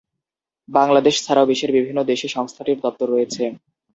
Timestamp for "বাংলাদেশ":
0.69-1.15